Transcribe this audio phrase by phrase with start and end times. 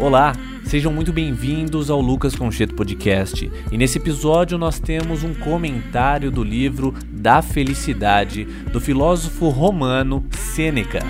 [0.00, 0.32] Olá,
[0.64, 3.52] sejam muito bem-vindos ao Lucas Concheto Podcast.
[3.70, 11.00] E nesse episódio nós temos um comentário do livro Da Felicidade do filósofo romano Sêneca.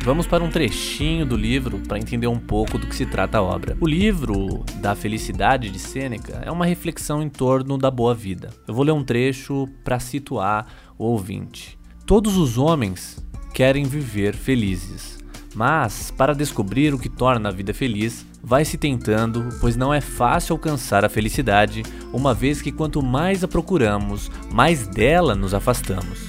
[0.00, 3.42] Vamos para um trechinho do livro para entender um pouco do que se trata a
[3.42, 3.76] obra.
[3.80, 8.50] O livro da Felicidade de Sêneca é uma reflexão em torno da boa vida.
[8.66, 10.66] Eu vou ler um trecho para situar
[10.98, 11.78] o ouvinte.
[12.04, 13.24] Todos os homens
[13.54, 15.16] querem viver felizes,
[15.54, 20.00] mas para descobrir o que torna a vida feliz, vai se tentando, pois não é
[20.00, 26.28] fácil alcançar a felicidade, uma vez que quanto mais a procuramos, mais dela nos afastamos.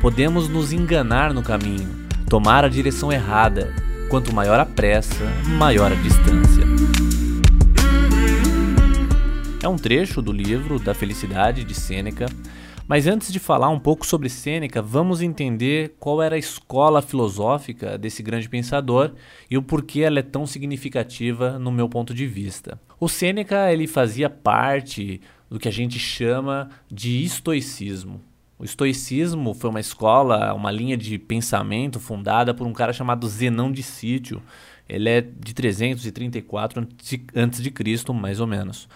[0.00, 3.72] Podemos nos enganar no caminho tomar a direção errada.
[4.08, 5.24] Quanto maior a pressa,
[5.56, 6.64] maior a distância.
[9.62, 12.26] É um trecho do livro Da Felicidade de Sêneca,
[12.86, 17.96] mas antes de falar um pouco sobre Sêneca, vamos entender qual era a escola filosófica
[17.96, 19.12] desse grande pensador
[19.50, 22.78] e o porquê ela é tão significativa no meu ponto de vista.
[23.00, 28.20] O Sêneca ele fazia parte do que a gente chama de estoicismo.
[28.58, 33.72] O estoicismo foi uma escola, uma linha de pensamento fundada por um cara chamado Zenão
[33.72, 34.42] de Sítio.
[34.88, 38.88] Ele é de 334 a.C., mais ou menos.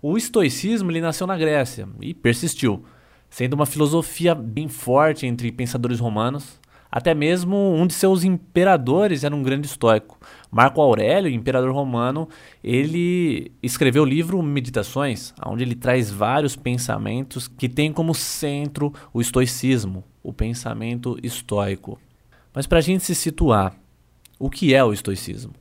[0.00, 2.84] O estoicismo ele nasceu na Grécia e persistiu,
[3.32, 9.34] sendo uma filosofia bem forte entre pensadores romanos, até mesmo um de seus imperadores era
[9.34, 10.20] um grande estoico.
[10.50, 12.28] Marco Aurélio, imperador romano,
[12.62, 19.20] ele escreveu o livro Meditações, onde ele traz vários pensamentos que têm como centro o
[19.22, 21.98] estoicismo, o pensamento estoico.
[22.52, 23.74] Mas para a gente se situar,
[24.38, 25.54] o que é o estoicismo?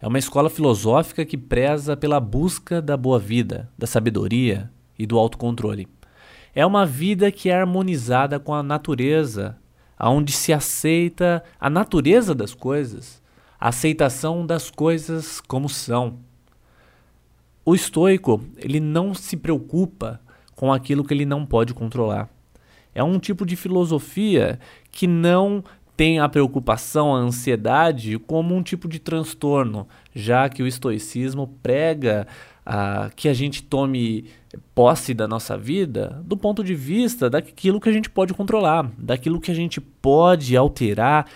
[0.00, 5.18] É uma escola filosófica que preza pela busca da boa vida, da sabedoria e do
[5.18, 5.86] autocontrole.
[6.58, 9.56] É uma vida que é harmonizada com a natureza
[9.96, 13.22] onde se aceita a natureza das coisas,
[13.60, 16.18] a aceitação das coisas como são.
[17.64, 20.20] O estoico, ele não se preocupa
[20.56, 22.28] com aquilo que ele não pode controlar.
[22.92, 24.58] É um tipo de filosofia
[24.90, 25.62] que não
[25.96, 32.26] tem a preocupação, a ansiedade como um tipo de transtorno, já que o estoicismo prega
[33.16, 34.26] que a gente tome
[34.74, 39.40] posse da nossa vida do ponto de vista daquilo que a gente pode controlar, daquilo
[39.40, 41.26] que a gente pode alterar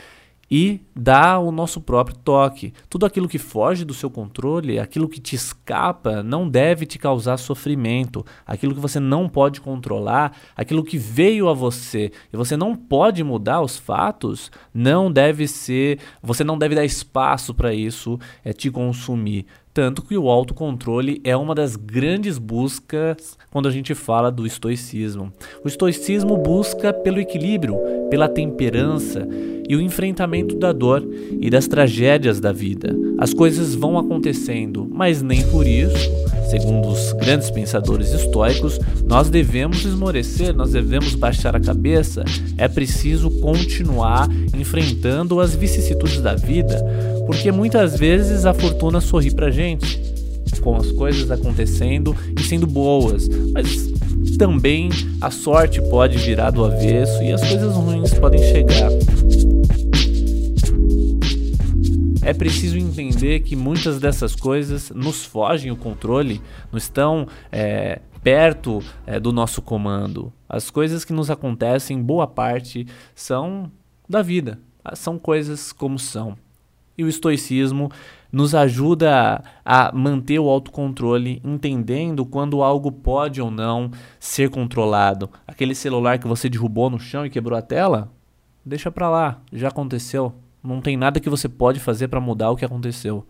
[0.54, 2.74] e dar o nosso próprio toque.
[2.90, 7.38] Tudo aquilo que foge do seu controle, aquilo que te escapa, não deve te causar
[7.38, 8.22] sofrimento.
[8.44, 13.24] Aquilo que você não pode controlar, aquilo que veio a você e você não pode
[13.24, 18.70] mudar os fatos, não deve ser, você não deve dar espaço para isso é te
[18.70, 19.46] consumir.
[19.74, 25.32] Tanto que o autocontrole é uma das grandes buscas quando a gente fala do estoicismo.
[25.64, 27.78] O estoicismo busca pelo equilíbrio,
[28.10, 29.26] pela temperança
[29.66, 31.02] e o enfrentamento da dor
[31.40, 32.94] e das tragédias da vida.
[33.16, 36.10] As coisas vão acontecendo, mas nem por isso,
[36.50, 42.24] segundo os grandes pensadores estoicos, nós devemos esmorecer, nós devemos baixar a cabeça.
[42.58, 46.84] É preciso continuar enfrentando as vicissitudes da vida
[47.26, 50.00] porque muitas vezes a fortuna sorri pra gente,
[50.60, 53.90] com as coisas acontecendo e sendo boas, mas
[54.38, 54.90] também
[55.20, 58.90] a sorte pode virar do avesso e as coisas ruins podem chegar.
[62.24, 66.40] É preciso entender que muitas dessas coisas nos fogem o controle,
[66.70, 70.32] não estão é, perto é, do nosso comando.
[70.48, 73.70] As coisas que nos acontecem, boa parte, são
[74.08, 74.60] da vida,
[74.94, 76.36] são coisas como são.
[76.96, 77.90] E o estoicismo
[78.32, 85.28] nos ajuda a manter o autocontrole, entendendo quando algo pode ou não ser controlado.
[85.46, 88.10] Aquele celular que você derrubou no chão e quebrou a tela,
[88.64, 90.34] deixa para lá, já aconteceu.
[90.64, 93.26] Não tem nada que você pode fazer para mudar o que aconteceu.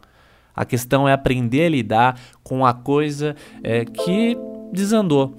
[0.54, 4.36] A questão é aprender a lidar com a coisa é, que
[4.72, 5.36] desandou,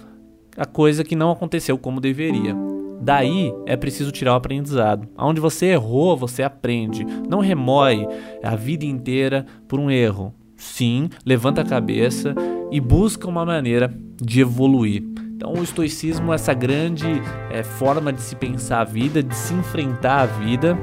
[0.58, 2.73] a coisa que não aconteceu como deveria.
[3.04, 5.10] Daí é preciso tirar o aprendizado.
[5.18, 7.06] Onde você errou, você aprende.
[7.28, 8.08] Não remói
[8.42, 10.34] a vida inteira por um erro.
[10.56, 12.34] Sim, levanta a cabeça
[12.72, 15.04] e busca uma maneira de evoluir.
[15.36, 17.06] Então, o estoicismo é essa grande
[17.52, 20.78] é, forma de se pensar a vida, de se enfrentar a vida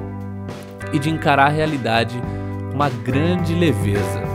[0.93, 2.21] e de encarar a realidade
[2.69, 4.30] com uma grande leveza.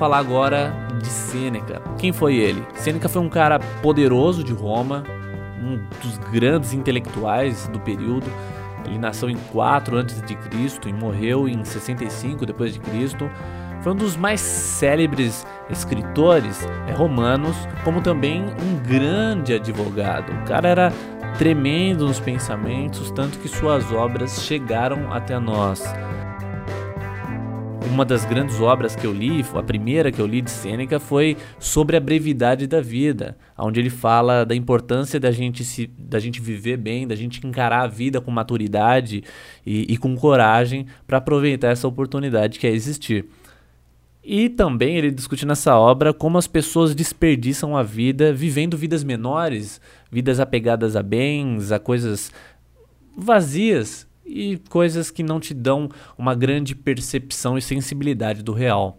[0.00, 1.82] Falar agora de Sêneca.
[1.98, 2.66] Quem foi ele?
[2.72, 5.04] Sêneca foi um cara poderoso de Roma,
[5.62, 8.26] um dos grandes intelectuais do período.
[8.86, 10.88] Ele nasceu em 4 a.C.
[10.88, 13.30] e morreu em 65 depois de Cristo.
[13.82, 20.32] Foi um dos mais célebres escritores é, romanos, como também um grande advogado.
[20.32, 20.92] O cara era
[21.36, 25.84] tremendo nos pensamentos, tanto que suas obras chegaram até nós.
[27.90, 31.36] Uma das grandes obras que eu li, a primeira que eu li de Sêneca, foi
[31.58, 36.40] sobre a brevidade da vida, onde ele fala da importância da gente, se, da gente
[36.40, 39.24] viver bem, da gente encarar a vida com maturidade
[39.66, 43.26] e, e com coragem para aproveitar essa oportunidade que é existir.
[44.22, 49.80] E também ele discute nessa obra como as pessoas desperdiçam a vida vivendo vidas menores,
[50.12, 52.30] vidas apegadas a bens, a coisas
[53.18, 58.98] vazias e coisas que não te dão uma grande percepção e sensibilidade do real.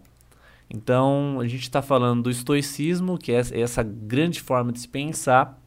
[0.68, 5.62] Então, a gente está falando do estoicismo, que é essa grande forma de se pensar,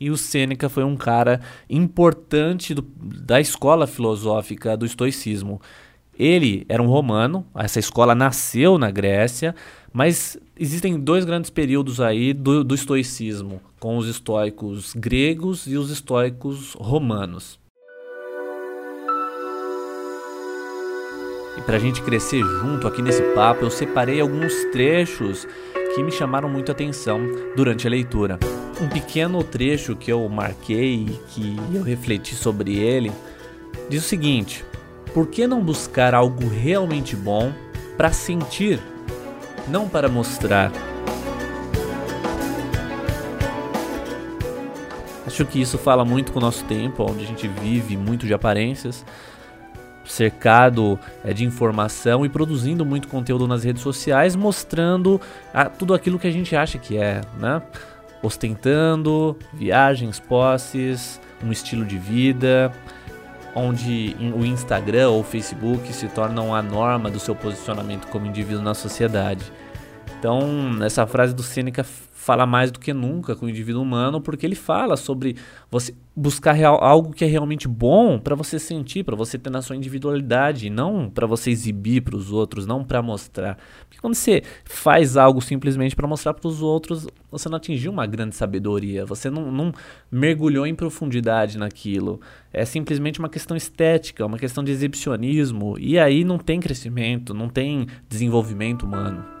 [0.00, 5.60] e o Sêneca foi um cara importante do, da escola filosófica do estoicismo.
[6.18, 9.54] Ele era um romano, essa escola nasceu na Grécia,
[9.92, 15.90] mas existem dois grandes períodos aí do, do estoicismo, com os estoicos gregos e os
[15.90, 17.59] estoicos romanos.
[21.60, 25.46] E para a gente crescer junto aqui nesse papo, eu separei alguns trechos
[25.94, 27.20] que me chamaram muito a atenção
[27.54, 28.38] durante a leitura.
[28.80, 33.12] Um pequeno trecho que eu marquei e que eu refleti sobre ele
[33.90, 34.64] diz o seguinte:
[35.12, 37.52] por que não buscar algo realmente bom
[37.94, 38.80] para sentir,
[39.68, 40.72] não para mostrar?
[45.26, 48.32] Acho que isso fala muito com o nosso tempo, onde a gente vive muito de
[48.32, 49.04] aparências,
[50.10, 55.20] cercado é, de informação e produzindo muito conteúdo nas redes sociais, mostrando
[55.54, 57.62] a, tudo aquilo que a gente acha que é, né?
[58.22, 62.70] Ostentando viagens, posses, um estilo de vida,
[63.54, 68.62] onde o Instagram ou o Facebook se tornam a norma do seu posicionamento como indivíduo
[68.62, 69.50] na sociedade.
[70.18, 71.82] Então, essa frase do Sêneca
[72.20, 75.36] fala mais do que nunca com o indivíduo humano, porque ele fala sobre
[75.70, 79.62] você buscar real, algo que é realmente bom para você sentir, para você ter na
[79.62, 83.56] sua individualidade, não para você exibir para os outros, não para mostrar.
[83.88, 88.06] Porque quando você faz algo simplesmente para mostrar para os outros, você não atingiu uma
[88.06, 89.72] grande sabedoria, você não, não
[90.12, 92.20] mergulhou em profundidade naquilo.
[92.52, 97.48] É simplesmente uma questão estética, uma questão de exibicionismo, e aí não tem crescimento, não
[97.48, 99.39] tem desenvolvimento humano.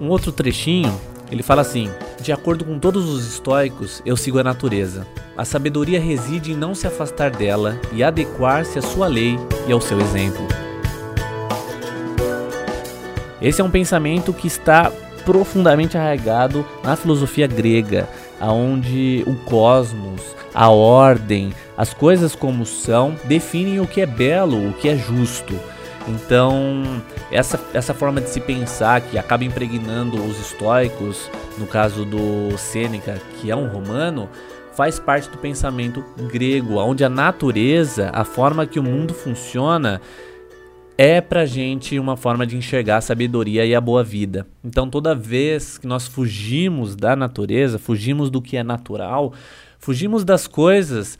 [0.00, 0.98] Um outro trechinho,
[1.30, 1.90] ele fala assim:
[2.20, 5.06] De acordo com todos os estoicos, eu sigo a natureza.
[5.36, 9.36] A sabedoria reside em não se afastar dela e adequar-se à sua lei
[9.66, 10.46] e ao seu exemplo.
[13.40, 14.90] Esse é um pensamento que está
[15.24, 18.08] profundamente arraigado na filosofia grega,
[18.40, 20.22] aonde o cosmos,
[20.54, 25.54] a ordem, as coisas como são definem o que é belo, o que é justo.
[26.08, 32.56] Então, essa, essa forma de se pensar que acaba impregnando os estoicos, no caso do
[32.56, 34.28] Sêneca, que é um romano,
[34.72, 40.00] faz parte do pensamento grego, onde a natureza, a forma que o mundo funciona,
[40.96, 44.46] é pra gente uma forma de enxergar a sabedoria e a boa vida.
[44.64, 49.32] Então, toda vez que nós fugimos da natureza, fugimos do que é natural,
[49.78, 51.18] fugimos das coisas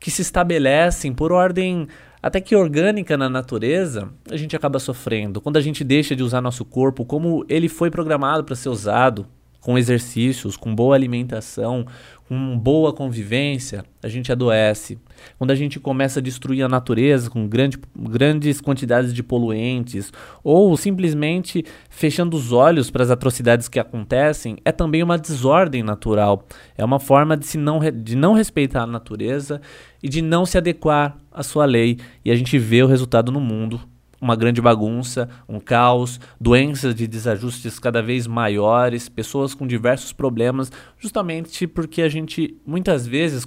[0.00, 1.88] que se estabelecem por ordem
[2.22, 5.40] até que orgânica na natureza, a gente acaba sofrendo.
[5.40, 9.26] Quando a gente deixa de usar nosso corpo como ele foi programado para ser usado,
[9.60, 11.86] com exercícios, com boa alimentação,
[12.28, 14.98] com boa convivência, a gente adoece.
[15.38, 20.12] Quando a gente começa a destruir a natureza com grande, grandes quantidades de poluentes,
[20.44, 26.46] ou simplesmente fechando os olhos para as atrocidades que acontecem, é também uma desordem natural.
[26.76, 29.60] É uma forma de, se não, de não respeitar a natureza
[30.02, 31.98] e de não se adequar à sua lei.
[32.22, 33.80] E a gente vê o resultado no mundo
[34.20, 40.70] uma grande bagunça, um caos, doenças de desajustes cada vez maiores, pessoas com diversos problemas,
[40.98, 43.46] justamente porque a gente muitas vezes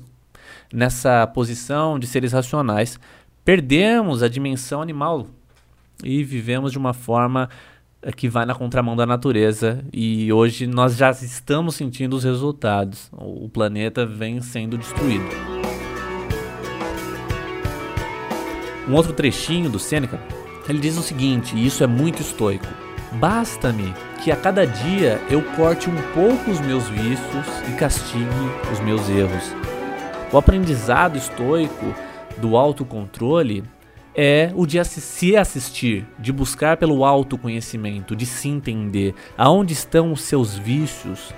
[0.73, 2.99] nessa posição de seres racionais
[3.43, 5.27] perdemos a dimensão animal
[6.03, 7.49] e vivemos de uma forma
[8.01, 13.09] eh, que vai na contramão da natureza e hoje nós já estamos sentindo os resultados.
[13.11, 15.25] O planeta vem sendo destruído.
[18.87, 20.19] Um outro trechinho do Sêneca
[20.69, 22.67] ele diz o seguinte, e isso é muito estoico:
[23.13, 28.25] Basta-me que a cada dia eu corte um pouco os meus vícios e castigue
[28.71, 29.51] os meus erros.
[30.31, 31.93] O aprendizado estoico
[32.37, 33.63] do autocontrole
[34.15, 40.21] é o de se assistir, de buscar pelo autoconhecimento, de se entender aonde estão os
[40.21, 41.33] seus vícios,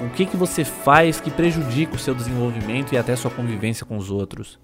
[0.00, 3.96] o que, que você faz que prejudica o seu desenvolvimento e até sua convivência com
[3.96, 4.58] os outros.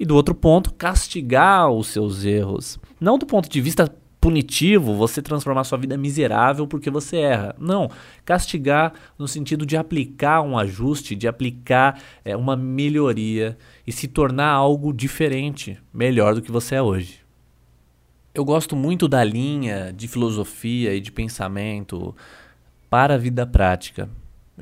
[0.00, 2.78] E do outro ponto, castigar os seus erros.
[2.98, 7.54] Não do ponto de vista punitivo, você transformar sua vida miserável porque você erra.
[7.58, 7.90] Não,
[8.24, 14.48] castigar no sentido de aplicar um ajuste, de aplicar é, uma melhoria e se tornar
[14.48, 17.20] algo diferente, melhor do que você é hoje.
[18.34, 22.16] Eu gosto muito da linha de filosofia e de pensamento
[22.88, 24.08] para a vida prática.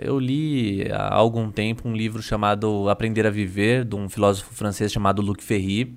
[0.01, 4.93] Eu li há algum tempo um livro chamado Aprender a Viver, de um filósofo francês
[4.93, 5.97] chamado Luc Ferry.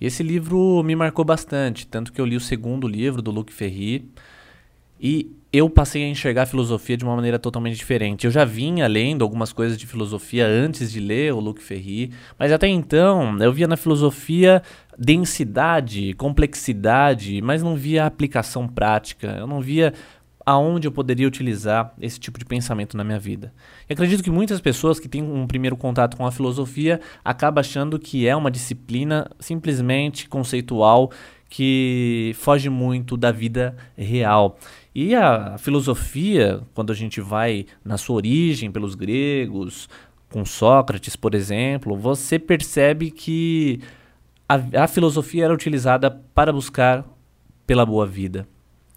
[0.00, 3.52] E esse livro me marcou bastante, tanto que eu li o segundo livro do Luc
[3.52, 4.10] Ferry
[5.00, 8.26] e eu passei a enxergar a filosofia de uma maneira totalmente diferente.
[8.26, 12.52] Eu já vinha lendo algumas coisas de filosofia antes de ler o Luc Ferry, mas
[12.52, 14.62] até então eu via na filosofia
[14.98, 19.36] densidade, complexidade, mas não via aplicação prática.
[19.38, 19.94] Eu não via
[20.46, 23.52] aonde eu poderia utilizar esse tipo de pensamento na minha vida.
[23.90, 27.98] E acredito que muitas pessoas que têm um primeiro contato com a filosofia acabam achando
[27.98, 31.10] que é uma disciplina simplesmente conceitual
[31.48, 34.56] que foge muito da vida real.
[34.94, 39.88] E a filosofia, quando a gente vai na sua origem pelos gregos,
[40.30, 43.80] com Sócrates, por exemplo, você percebe que
[44.48, 47.04] a, a filosofia era utilizada para buscar
[47.66, 48.46] pela boa vida.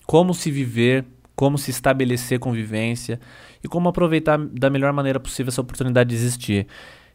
[0.05, 1.05] Como se viver
[1.39, 3.17] como se estabelecer convivência
[3.63, 6.67] e como aproveitar da melhor maneira possível essa oportunidade de existir.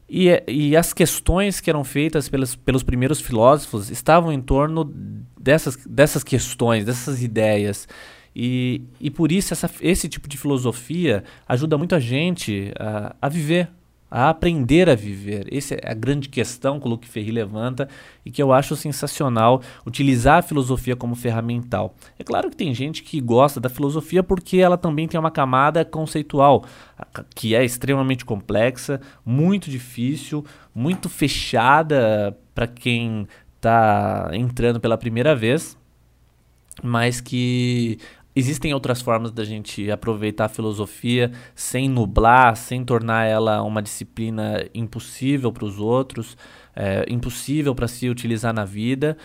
[0.08, 4.90] E, e as questões que eram feitas pelos, pelos primeiros filósofos estavam em torno
[5.38, 7.86] dessas, dessas questões, dessas ideias.
[8.34, 13.28] E, e por isso essa, esse tipo de filosofia ajuda muito a gente a, a
[13.28, 13.68] viver,
[14.16, 15.52] a aprender a viver.
[15.52, 17.88] Essa é a grande questão que o Luc Ferry levanta
[18.24, 21.96] e que eu acho sensacional utilizar a filosofia como ferramental.
[22.16, 25.84] É claro que tem gente que gosta da filosofia porque ela também tem uma camada
[25.84, 26.64] conceitual
[27.34, 35.76] que é extremamente complexa, muito difícil, muito fechada para quem está entrando pela primeira vez,
[36.84, 37.98] mas que
[38.36, 44.68] Existem outras formas da gente aproveitar a filosofia sem nublar, sem tornar ela uma disciplina
[44.74, 46.36] impossível para os outros,
[46.74, 49.16] é, impossível para se utilizar na vida.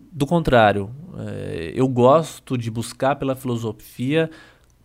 [0.00, 4.30] Do contrário, é, eu gosto de buscar pela filosofia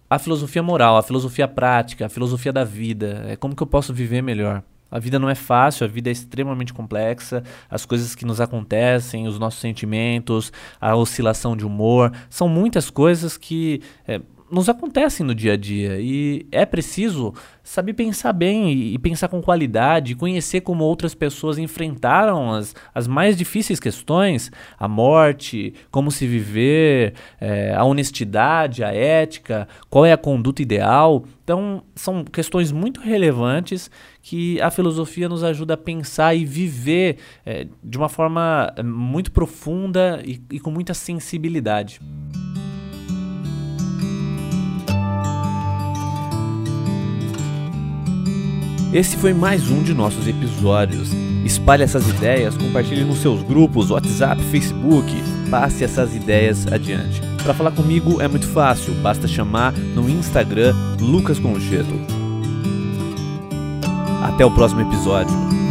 [0.09, 3.25] a filosofia moral, a filosofia prática, a filosofia da vida.
[3.27, 4.63] É como que eu posso viver melhor.
[4.89, 7.43] A vida não é fácil, a vida é extremamente complexa.
[7.69, 13.37] As coisas que nos acontecem, os nossos sentimentos, a oscilação de humor, são muitas coisas
[13.37, 18.97] que é, nos acontecem no dia a dia e é preciso saber pensar bem e,
[18.97, 24.49] pensar com qualidade, conhecer como outras pessoas enfrentaram as, as mais difíceis questões,
[24.79, 31.25] a morte, como se viver, é, a honestidade, a ética, qual é a conduta ideal.
[31.43, 37.67] Então, são questões muito relevantes que a filosofia nos ajuda a pensar e viver é,
[37.83, 41.99] de uma forma é, muito profunda e, e com muita sensibilidade.
[48.97, 51.11] Esse foi mais um de nossos episódios.
[51.45, 55.13] Espalhe essas ideias, compartilhe nos seus grupos, WhatsApp, Facebook.
[55.51, 57.21] Passe essas ideias adiante.
[57.43, 61.93] Para falar comigo é muito fácil, basta chamar no Instagram Lucas Concheto.
[64.23, 65.66] Até o próximo episódio.